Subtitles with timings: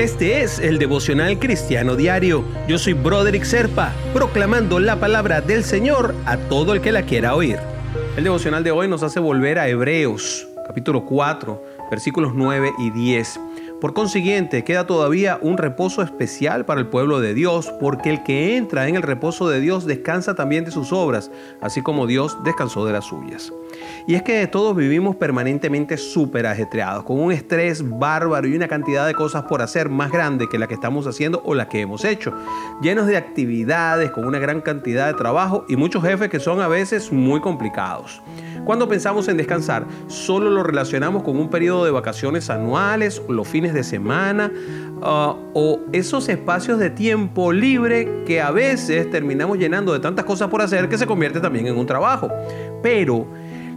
[0.00, 2.42] Este es el devocional cristiano diario.
[2.66, 7.34] Yo soy Broderick Serpa, proclamando la palabra del Señor a todo el que la quiera
[7.34, 7.58] oír.
[8.16, 13.40] El devocional de hoy nos hace volver a Hebreos, capítulo 4, versículos 9 y 10.
[13.80, 18.58] Por consiguiente, queda todavía un reposo especial para el pueblo de Dios, porque el que
[18.58, 21.30] entra en el reposo de Dios descansa también de sus obras,
[21.62, 23.54] así como Dios descansó de las suyas.
[24.06, 29.06] Y es que todos vivimos permanentemente súper ajetreados, con un estrés bárbaro y una cantidad
[29.06, 32.04] de cosas por hacer más grande que la que estamos haciendo o la que hemos
[32.04, 32.34] hecho,
[32.82, 36.68] llenos de actividades, con una gran cantidad de trabajo y muchos jefes que son a
[36.68, 38.20] veces muy complicados.
[38.64, 43.74] Cuando pensamos en descansar, solo lo relacionamos con un periodo de vacaciones anuales, los fines
[43.74, 44.52] de semana
[45.02, 50.48] ah, o esos espacios de tiempo libre que a veces terminamos llenando de tantas cosas
[50.48, 52.28] por hacer que se convierte también en un trabajo.
[52.82, 53.26] Pero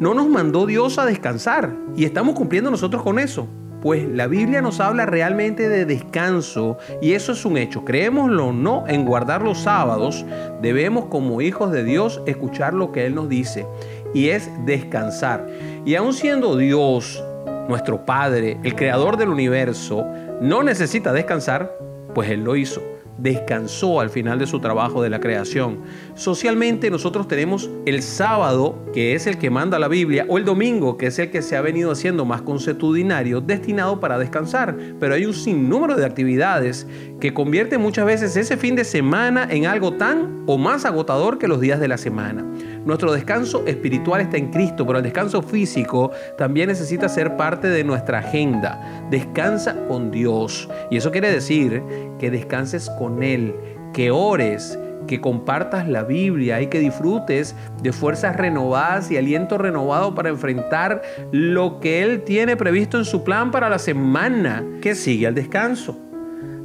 [0.00, 3.46] no nos mandó Dios a descansar y estamos cumpliendo nosotros con eso.
[3.82, 7.84] Pues la Biblia nos habla realmente de descanso y eso es un hecho.
[7.84, 10.26] Creémoslo o no en guardar los sábados,
[10.60, 13.66] debemos como hijos de Dios escuchar lo que Él nos dice
[14.14, 15.46] y es descansar.
[15.84, 17.22] Y aun siendo Dios,
[17.68, 20.04] nuestro Padre, el creador del universo,
[20.40, 21.72] no necesita descansar,
[22.14, 22.82] pues Él lo hizo
[23.22, 25.80] descansó al final de su trabajo de la creación.
[26.14, 30.96] Socialmente nosotros tenemos el sábado, que es el que manda la Biblia, o el domingo,
[30.96, 34.76] que es el que se ha venido haciendo más consuetudinario, destinado para descansar.
[34.98, 36.86] Pero hay un sinnúmero de actividades
[37.20, 41.48] que convierten muchas veces ese fin de semana en algo tan o más agotador que
[41.48, 42.44] los días de la semana.
[42.84, 47.84] Nuestro descanso espiritual está en Cristo, pero el descanso físico también necesita ser parte de
[47.84, 49.06] nuestra agenda.
[49.10, 50.68] Descansa con Dios.
[50.90, 51.82] Y eso quiere decir
[52.18, 53.54] que descanses con Él,
[53.92, 60.14] que ores, que compartas la Biblia y que disfrutes de fuerzas renovadas y aliento renovado
[60.14, 65.26] para enfrentar lo que Él tiene previsto en su plan para la semana que sigue
[65.26, 66.09] al descanso.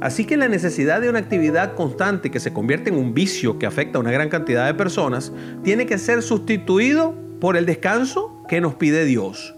[0.00, 3.66] Así que la necesidad de una actividad constante que se convierte en un vicio que
[3.66, 5.32] afecta a una gran cantidad de personas
[5.64, 9.54] tiene que ser sustituido por el descanso que nos pide Dios.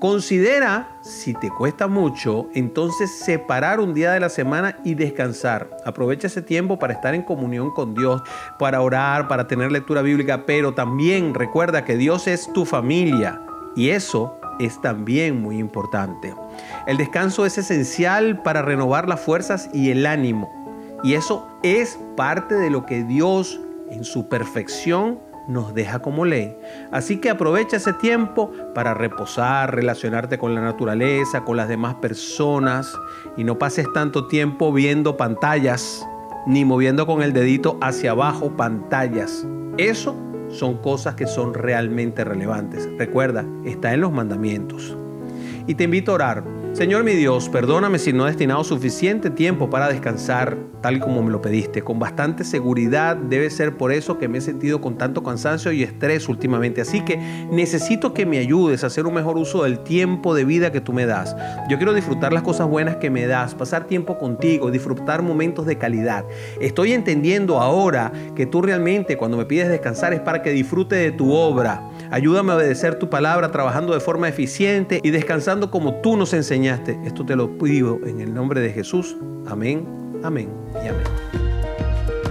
[0.00, 5.74] Considera, si te cuesta mucho, entonces separar un día de la semana y descansar.
[5.86, 8.22] Aprovecha ese tiempo para estar en comunión con Dios,
[8.58, 13.40] para orar, para tener lectura bíblica, pero también recuerda que Dios es tu familia
[13.74, 16.34] y eso es también muy importante.
[16.86, 20.50] El descanso es esencial para renovar las fuerzas y el ánimo.
[21.02, 26.56] Y eso es parte de lo que Dios en su perfección nos deja como ley.
[26.90, 32.92] Así que aprovecha ese tiempo para reposar, relacionarte con la naturaleza, con las demás personas
[33.36, 36.06] y no pases tanto tiempo viendo pantallas
[36.46, 39.46] ni moviendo con el dedito hacia abajo pantallas.
[39.78, 40.16] Eso
[40.50, 42.88] son cosas que son realmente relevantes.
[42.98, 44.96] Recuerda, está en los mandamientos.
[45.66, 46.44] Y te invito a orar
[46.76, 51.30] Señor mi Dios, perdóname si no he destinado suficiente tiempo para descansar tal como me
[51.30, 51.80] lo pediste.
[51.82, 55.82] Con bastante seguridad debe ser por eso que me he sentido con tanto cansancio y
[55.82, 56.82] estrés últimamente.
[56.82, 57.16] Así que
[57.50, 60.92] necesito que me ayudes a hacer un mejor uso del tiempo de vida que tú
[60.92, 61.34] me das.
[61.70, 65.78] Yo quiero disfrutar las cosas buenas que me das, pasar tiempo contigo, disfrutar momentos de
[65.78, 66.26] calidad.
[66.60, 71.10] Estoy entendiendo ahora que tú realmente cuando me pides descansar es para que disfrute de
[71.10, 71.88] tu obra.
[72.10, 76.34] Ayúdame a obedecer tu palabra trabajando de forma eficiente y descansando como tú nos
[76.68, 79.16] esto te lo pido en el nombre de Jesús.
[79.46, 79.86] Amén,
[80.22, 81.46] amén y amén.